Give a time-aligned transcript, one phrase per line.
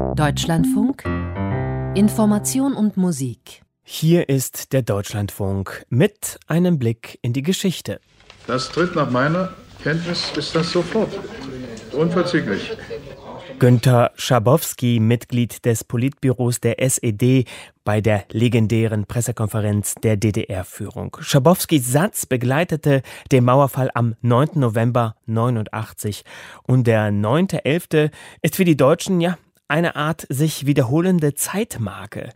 [0.00, 1.04] Deutschlandfunk
[1.94, 3.62] Information und Musik.
[3.82, 8.00] Hier ist der Deutschlandfunk mit einem Blick in die Geschichte.
[8.46, 9.52] Das tritt nach meiner
[9.82, 11.10] Kenntnis ist das sofort.
[11.92, 12.72] Unverzüglich.
[13.58, 17.44] Günter Schabowski, Mitglied des Politbüros der SED
[17.84, 21.16] bei der legendären Pressekonferenz der DDR-Führung.
[21.20, 24.50] Schabowskis Satz begleitete den Mauerfall am 9.
[24.54, 26.24] November 89
[26.62, 28.10] und der 9.11.
[28.40, 29.36] ist für die Deutschen ja
[29.70, 32.30] eine Art sich wiederholende Zeitmarke.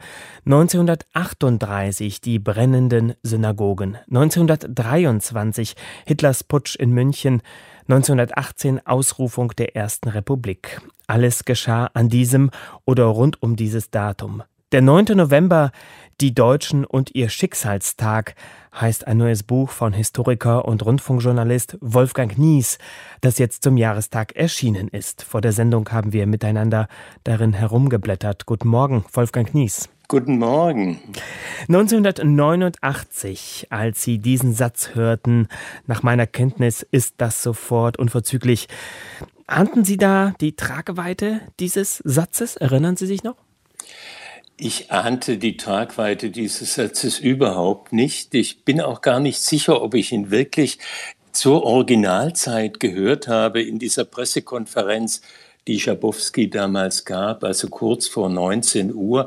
[0.46, 5.74] 1938 die brennenden Synagogen, 1923
[6.06, 7.42] Hitlers Putsch in München,
[7.88, 10.80] 1918 Ausrufung der Ersten Republik.
[11.06, 12.50] Alles geschah an diesem
[12.86, 14.42] oder rund um dieses Datum.
[14.74, 15.14] Der 9.
[15.14, 15.70] November,
[16.20, 18.34] die Deutschen und ihr Schicksalstag,
[18.74, 22.78] heißt ein neues Buch von Historiker und Rundfunkjournalist Wolfgang Nies,
[23.20, 25.22] das jetzt zum Jahrestag erschienen ist.
[25.22, 26.88] Vor der Sendung haben wir miteinander
[27.22, 28.46] darin herumgeblättert.
[28.46, 29.88] Guten Morgen, Wolfgang Nies.
[30.08, 30.98] Guten Morgen.
[31.68, 35.46] 1989, als Sie diesen Satz hörten,
[35.86, 38.66] nach meiner Kenntnis ist das sofort unverzüglich.
[39.46, 42.56] Ahnten Sie da die Trageweite dieses Satzes?
[42.56, 43.36] Erinnern Sie sich noch?
[44.56, 48.34] Ich ahnte die Tragweite dieses Satzes überhaupt nicht.
[48.34, 50.78] Ich bin auch gar nicht sicher, ob ich ihn wirklich
[51.32, 55.22] zur Originalzeit gehört habe in dieser Pressekonferenz,
[55.66, 59.26] die Schabowski damals gab, also kurz vor 19 Uhr.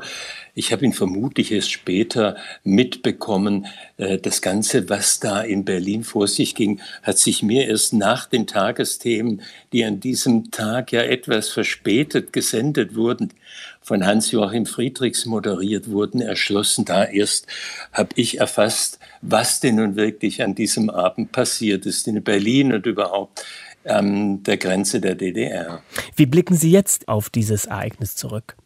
[0.54, 3.66] Ich habe ihn vermutlich erst später mitbekommen.
[3.96, 8.26] Äh, das Ganze, was da in Berlin vor sich ging, hat sich mir erst nach
[8.26, 13.32] den Tagesthemen, die an diesem Tag ja etwas verspätet gesendet wurden,
[13.80, 16.84] von Hans-Joachim Friedrichs moderiert wurden, erschlossen.
[16.84, 17.46] Da erst
[17.92, 22.86] habe ich erfasst, was denn nun wirklich an diesem Abend passiert ist in Berlin und
[22.86, 23.44] überhaupt
[23.90, 25.82] an der Grenze der DDR.
[26.16, 28.56] Wie blicken Sie jetzt auf dieses Ereignis zurück?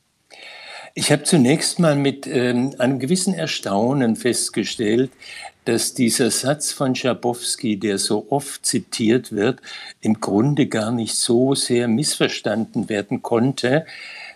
[0.95, 5.11] Ich habe zunächst mal mit ähm, einem gewissen Erstaunen festgestellt,
[5.65, 9.61] dass dieser Satz von Schabowski, der so oft zitiert wird,
[10.01, 13.87] im Grunde gar nicht so sehr missverstanden werden konnte,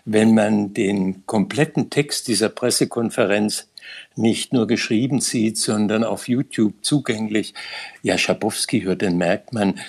[0.06, 3.68] wenn man den kompletten Text dieser Pressekonferenz
[4.14, 7.54] nicht nur geschrieben sieht, sondern auf YouTube zugänglich.
[8.02, 9.80] Ja, Schabowski hört, dann merkt man,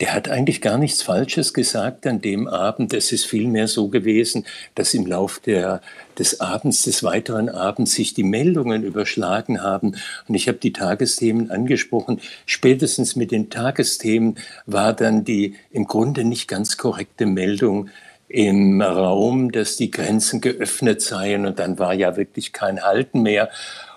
[0.00, 2.92] der hat eigentlich gar nichts Falsches gesagt an dem Abend.
[2.92, 5.80] Es ist vielmehr so gewesen, dass im Lauf der,
[6.18, 9.96] des Abends, des weiteren Abends sich die Meldungen überschlagen haben.
[10.28, 12.20] Und ich habe die Tagesthemen angesprochen.
[12.44, 14.36] Spätestens mit den Tagesthemen
[14.66, 17.88] war dann die im Grunde nicht ganz korrekte Meldung
[18.28, 23.50] im Raum, dass die Grenzen geöffnet seien und dann war ja wirklich kein Halten mehr.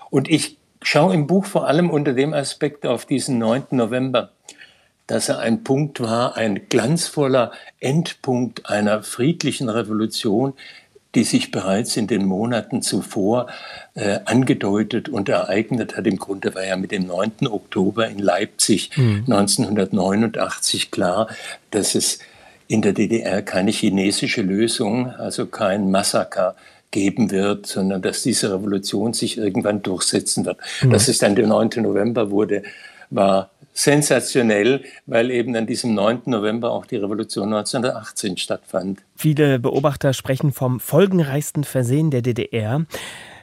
[0.08, 3.64] Und ich schaue im Buch vor allem unter dem Aspekt auf diesen 9.
[3.72, 4.30] November,
[5.10, 7.50] dass er ein Punkt war, ein glanzvoller
[7.80, 10.54] Endpunkt einer friedlichen Revolution,
[11.16, 13.48] die sich bereits in den Monaten zuvor
[13.94, 16.06] äh, angedeutet und ereignet hat.
[16.06, 17.48] Im Grunde war ja mit dem 9.
[17.48, 19.24] Oktober in Leipzig mhm.
[19.26, 21.26] 1989 klar,
[21.72, 22.20] dass es
[22.68, 26.54] in der DDR keine chinesische Lösung, also kein Massaker
[26.92, 30.58] geben wird, sondern dass diese Revolution sich irgendwann durchsetzen wird.
[30.82, 30.90] Mhm.
[30.90, 31.70] Dass es dann der 9.
[31.82, 32.62] November wurde,
[33.10, 36.22] war sensationell, weil eben an diesem 9.
[36.26, 39.02] November auch die Revolution 1918 stattfand.
[39.16, 42.84] Viele Beobachter sprechen vom folgenreichsten Versehen der DDR.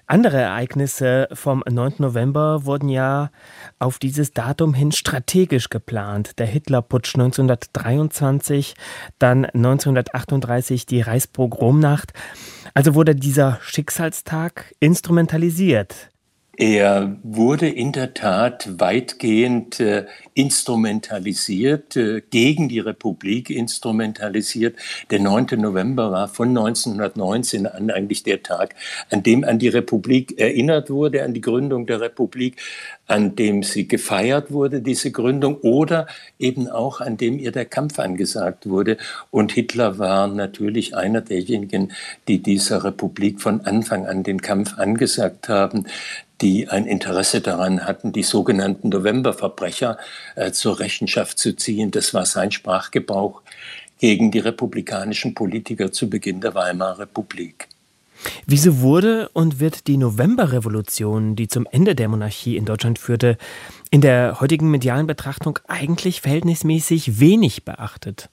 [0.09, 1.95] Andere Ereignisse vom 9.
[1.97, 3.29] November wurden ja
[3.77, 6.39] auf dieses Datum hin strategisch geplant.
[6.39, 8.75] Der Hitlerputsch 1923,
[9.19, 12.13] dann 1938 die Reichspogromnacht.
[12.73, 16.09] Also wurde dieser Schicksalstag instrumentalisiert.
[16.59, 24.75] Er wurde in der Tat weitgehend äh, instrumentalisiert, äh, gegen die Republik instrumentalisiert.
[25.11, 25.49] Der 9.
[25.57, 28.73] November war von 1919 an eigentlich der Tag,
[29.11, 32.59] an dem an die Republik erinnert wurde, an die Gründung der Republik,
[33.05, 36.07] an dem sie gefeiert wurde, diese Gründung, oder
[36.39, 38.97] eben auch an dem ihr der Kampf angesagt wurde.
[39.29, 41.93] Und Hitler war natürlich einer derjenigen,
[42.27, 45.85] die dieser Republik von Anfang an den Kampf angesagt haben
[46.41, 49.97] die ein Interesse daran hatten, die sogenannten Novemberverbrecher
[50.35, 51.91] äh, zur Rechenschaft zu ziehen.
[51.91, 53.41] Das war sein Sprachgebrauch
[53.99, 57.67] gegen die republikanischen Politiker zu Beginn der Weimarer Republik.
[58.45, 63.37] Wieso wurde und wird die Novemberrevolution, die zum Ende der Monarchie in Deutschland führte,
[63.91, 68.29] in der heutigen medialen Betrachtung eigentlich verhältnismäßig wenig beachtet?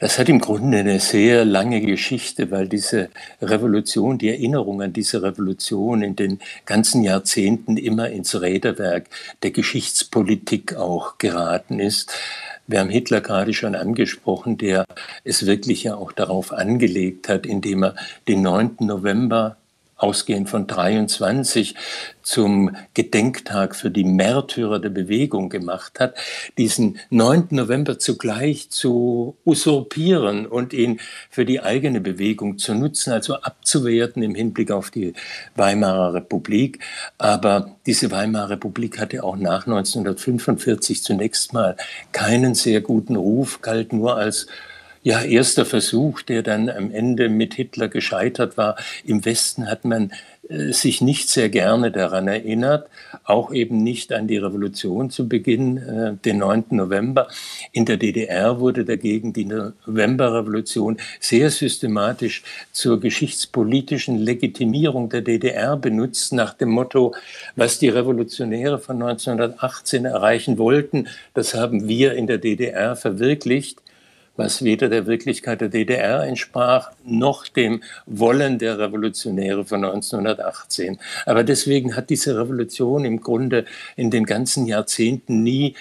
[0.00, 3.10] Das hat im Grunde eine sehr lange Geschichte, weil diese
[3.40, 9.06] Revolution, die Erinnerung an diese Revolution in den ganzen Jahrzehnten immer ins Räderwerk
[9.42, 12.12] der Geschichtspolitik auch geraten ist.
[12.66, 14.86] Wir haben Hitler gerade schon angesprochen, der
[15.22, 17.96] es wirklich ja auch darauf angelegt hat, indem er
[18.26, 18.76] den 9.
[18.80, 19.58] November
[20.04, 21.74] ausgehend von 23
[22.22, 26.14] zum Gedenktag für die Märtyrer der Bewegung gemacht hat,
[26.58, 27.48] diesen 9.
[27.50, 34.34] November zugleich zu usurpieren und ihn für die eigene Bewegung zu nutzen, also abzuwerten im
[34.34, 35.14] Hinblick auf die
[35.56, 36.80] Weimarer Republik.
[37.16, 41.76] Aber diese Weimarer Republik hatte auch nach 1945 zunächst mal
[42.12, 44.48] keinen sehr guten Ruf, galt nur als
[45.04, 48.76] ja, erster Versuch, der dann am Ende mit Hitler gescheitert war.
[49.04, 50.12] Im Westen hat man
[50.48, 52.88] äh, sich nicht sehr gerne daran erinnert,
[53.22, 56.64] auch eben nicht an die Revolution zu Beginn, äh, den 9.
[56.70, 57.28] November.
[57.72, 62.42] In der DDR wurde dagegen die Novemberrevolution sehr systematisch
[62.72, 67.14] zur geschichtspolitischen Legitimierung der DDR benutzt, nach dem Motto,
[67.56, 73.83] was die Revolutionäre von 1918 erreichen wollten, das haben wir in der DDR verwirklicht
[74.36, 80.98] was weder der Wirklichkeit der DDR entsprach, noch dem Wollen der Revolutionäre von 1918.
[81.26, 83.64] Aber deswegen hat diese Revolution im Grunde
[83.96, 85.74] in den ganzen Jahrzehnten nie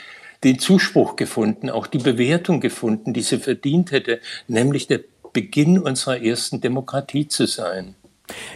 [0.43, 4.99] den Zuspruch gefunden, auch die Bewertung gefunden, die sie verdient hätte, nämlich der
[5.31, 7.95] Beginn unserer ersten Demokratie zu sein.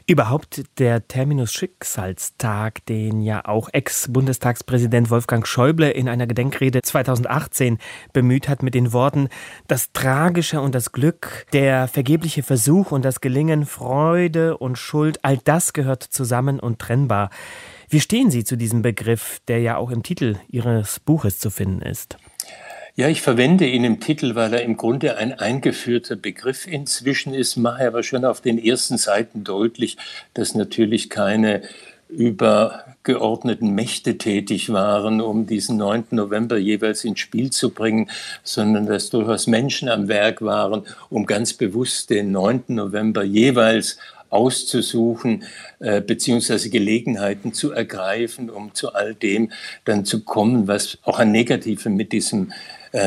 [0.06, 7.78] Überhaupt der Terminus Schicksalstag, den ja auch Ex-Bundestagspräsident Wolfgang Schäuble in einer Gedenkrede 2018
[8.14, 9.28] bemüht hat mit den Worten
[9.68, 15.38] Das Tragische und das Glück, der vergebliche Versuch und das Gelingen, Freude und Schuld, all
[15.38, 17.30] das gehört zusammen und trennbar.
[17.90, 21.82] Wie stehen Sie zu diesem Begriff, der ja auch im Titel Ihres Buches zu finden
[21.82, 22.18] ist?
[23.00, 27.56] Ja, ich verwende ihn im Titel, weil er im Grunde ein eingeführter Begriff inzwischen ist,
[27.56, 29.98] mache aber schon auf den ersten Seiten deutlich,
[30.34, 31.62] dass natürlich keine
[32.10, 36.06] übergeordneten Mächte tätig waren, um diesen 9.
[36.10, 38.10] November jeweils ins Spiel zu bringen,
[38.42, 42.64] sondern dass durchaus Menschen am Werk waren, um ganz bewusst den 9.
[42.70, 45.44] November jeweils auszusuchen,
[45.80, 49.52] äh, beziehungsweise Gelegenheiten zu ergreifen, um zu all dem
[49.86, 52.52] dann zu kommen, was auch an Negativem mit diesem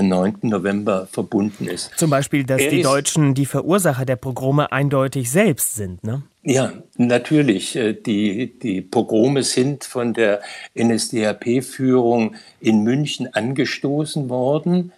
[0.02, 0.36] 9.
[0.42, 1.90] Äh, November verbunden ist.
[1.96, 6.22] Zum Beispiel, dass er die Deutschen die Verursacher der Pogrome eindeutig selbst sind, ne?
[6.42, 7.76] Ja, natürlich.
[7.76, 10.40] Äh, die, die Pogrome sind von der
[10.74, 14.92] NSDAP-Führung in München angestoßen worden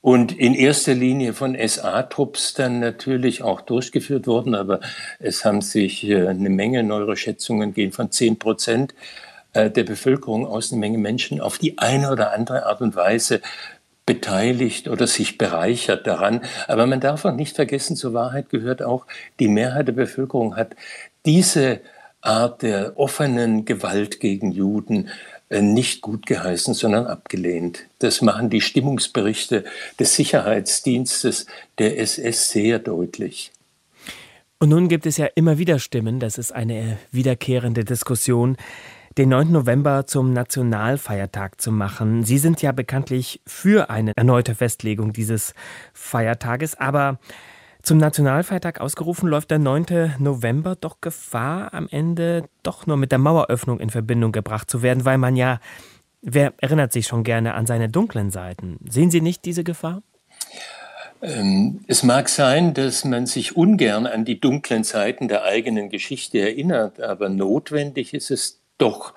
[0.00, 4.54] und in erster Linie von SA-Trupps dann natürlich auch durchgeführt worden.
[4.54, 4.80] Aber
[5.18, 8.94] es haben sich äh, eine Menge, neuere Schätzungen gehen von 10 Prozent
[9.54, 13.42] der Bevölkerung aus, eine Menge Menschen auf die eine oder andere Art und Weise
[14.06, 16.40] beteiligt oder sich bereichert daran.
[16.68, 19.06] Aber man darf auch nicht vergessen, zur Wahrheit gehört auch,
[19.38, 20.74] die Mehrheit der Bevölkerung hat
[21.24, 21.80] diese
[22.20, 25.08] Art der offenen Gewalt gegen Juden
[25.48, 27.86] äh, nicht gut geheißen, sondern abgelehnt.
[27.98, 29.64] Das machen die Stimmungsberichte
[29.98, 31.46] des Sicherheitsdienstes
[31.78, 33.52] der SS sehr deutlich.
[34.58, 38.56] Und nun gibt es ja immer wieder Stimmen, das ist eine wiederkehrende Diskussion,
[39.18, 39.52] den 9.
[39.52, 42.24] November zum Nationalfeiertag zu machen.
[42.24, 45.54] Sie sind ja bekanntlich für eine erneute Festlegung dieses
[45.92, 47.18] Feiertages, aber
[47.82, 50.14] zum Nationalfeiertag ausgerufen läuft der 9.
[50.18, 55.04] November doch Gefahr, am Ende doch nur mit der Maueröffnung in Verbindung gebracht zu werden,
[55.04, 55.58] weil man ja,
[56.22, 58.78] wer erinnert sich schon gerne an seine dunklen Seiten?
[58.88, 60.02] Sehen Sie nicht diese Gefahr?
[61.22, 66.38] Ähm, es mag sein, dass man sich ungern an die dunklen Seiten der eigenen Geschichte
[66.38, 69.14] erinnert, aber notwendig ist es doch,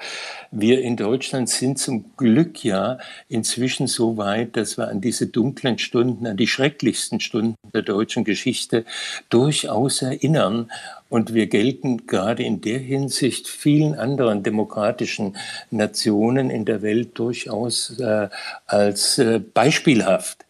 [0.51, 5.79] wir in Deutschland sind zum Glück ja inzwischen so weit, dass wir an diese dunklen
[5.79, 8.86] Stunden, an die schrecklichsten Stunden der deutschen Geschichte
[9.29, 10.72] durchaus erinnern.
[11.10, 15.36] Und wir gelten gerade in der Hinsicht vielen anderen demokratischen
[15.72, 18.29] Nationen in der Welt durchaus äh,
[18.67, 20.45] als äh, beispielhaft.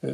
[0.00, 0.12] Äh,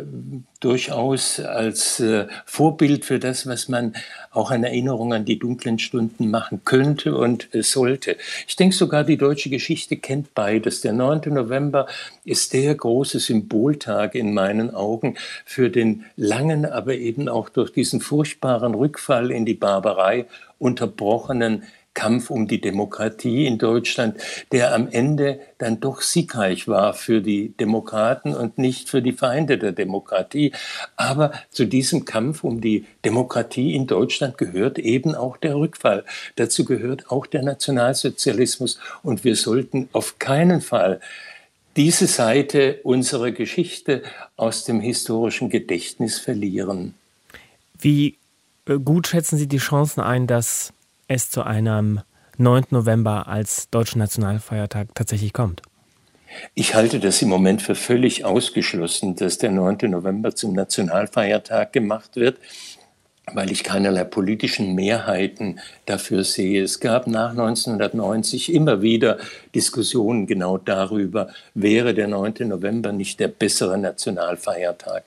[0.60, 3.92] durchaus als äh, Vorbild für das, was man
[4.30, 8.16] auch an Erinnerung an die dunklen Stunden machen könnte und äh, sollte.
[8.48, 10.80] Ich denke sogar, die deutsche Geschichte kennt beides.
[10.80, 11.34] Der 9.
[11.34, 11.86] November
[12.24, 18.00] ist der große Symboltag in meinen Augen für den langen, aber eben auch durch diesen
[18.00, 20.24] furchtbaren Rückfall in die Barbarei
[20.58, 21.64] unterbrochenen
[21.94, 24.18] Kampf um die Demokratie in Deutschland,
[24.52, 29.56] der am Ende dann doch siegreich war für die Demokraten und nicht für die Feinde
[29.56, 30.52] der Demokratie.
[30.96, 36.04] Aber zu diesem Kampf um die Demokratie in Deutschland gehört eben auch der Rückfall.
[36.36, 38.78] Dazu gehört auch der Nationalsozialismus.
[39.02, 41.00] Und wir sollten auf keinen Fall
[41.76, 44.02] diese Seite unserer Geschichte
[44.36, 46.94] aus dem historischen Gedächtnis verlieren.
[47.78, 48.16] Wie
[48.66, 50.73] äh, gut schätzen Sie die Chancen ein, dass
[51.08, 52.00] es zu einem
[52.38, 52.64] 9.
[52.70, 55.62] November als deutschen Nationalfeiertag tatsächlich kommt?
[56.54, 59.90] Ich halte das im Moment für völlig ausgeschlossen, dass der 9.
[59.90, 62.38] November zum Nationalfeiertag gemacht wird
[63.32, 66.62] weil ich keinerlei politischen Mehrheiten dafür sehe.
[66.62, 69.18] Es gab nach 1990 immer wieder
[69.54, 72.34] Diskussionen genau darüber, wäre der 9.
[72.40, 75.04] November nicht der bessere Nationalfeiertag.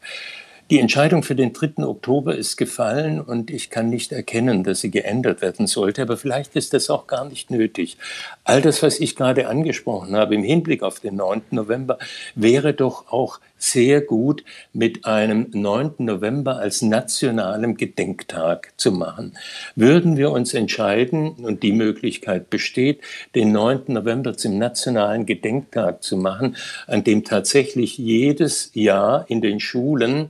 [0.69, 1.85] Die Entscheidung für den 3.
[1.85, 6.57] Oktober ist gefallen und ich kann nicht erkennen, dass sie geändert werden sollte, aber vielleicht
[6.57, 7.97] ist das auch gar nicht nötig.
[8.43, 11.43] All das, was ich gerade angesprochen habe im Hinblick auf den 9.
[11.51, 11.97] November,
[12.35, 14.43] wäre doch auch sehr gut
[14.73, 15.93] mit einem 9.
[15.99, 19.37] November als nationalem Gedenktag zu machen.
[19.77, 22.99] Würden wir uns entscheiden, und die Möglichkeit besteht,
[23.35, 23.83] den 9.
[23.87, 26.57] November zum nationalen Gedenktag zu machen,
[26.87, 30.29] an dem tatsächlich jedes Jahr in den Schulen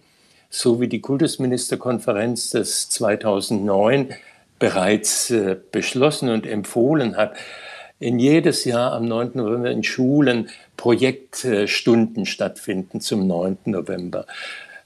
[0.49, 4.13] so wie die Kultusministerkonferenz das 2009
[4.59, 7.35] bereits äh, beschlossen und empfohlen hat,
[7.99, 9.31] in jedes Jahr am 9.
[9.33, 13.57] November in Schulen Projektstunden stattfinden zum 9.
[13.65, 14.25] November.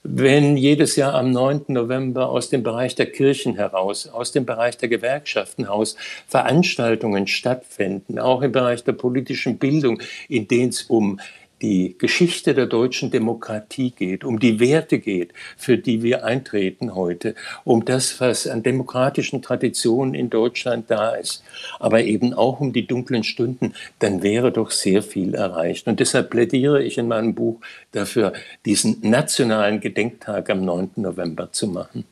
[0.04, 1.66] Wenn jedes Jahr am 9.
[1.68, 5.94] November aus dem Bereich der Kirchen heraus, aus dem Bereich der Gewerkschaften heraus
[6.26, 11.20] Veranstaltungen stattfinden, auch im Bereich der politischen Bildung, in denen es um
[11.62, 17.34] die Geschichte der deutschen Demokratie geht, um die Werte geht, für die wir eintreten heute,
[17.64, 21.42] um das, was an demokratischen Traditionen in Deutschland da ist,
[21.78, 25.86] aber eben auch um die dunklen Stunden, dann wäre doch sehr viel erreicht.
[25.86, 27.60] Und deshalb plädiere ich in meinem Buch
[27.92, 28.32] dafür,
[28.66, 30.90] diesen nationalen Gedenktag am 9.
[30.96, 32.04] November zu machen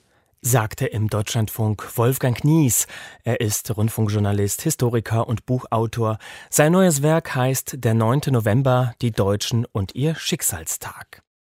[0.42, 2.86] sagte im Deutschlandfunk Wolfgang Nies.
[3.24, 6.18] Er ist Rundfunkjournalist, Historiker und Buchautor.
[6.48, 8.20] Sein neues Werk heißt Der 9.
[8.28, 11.22] November, die Deutschen und ihr Schicksalstag.